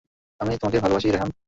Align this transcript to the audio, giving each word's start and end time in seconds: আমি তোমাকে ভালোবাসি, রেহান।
আমি 0.39 0.51
তোমাকে 0.57 0.77
ভালোবাসি, 0.79 1.07
রেহান। 1.11 1.31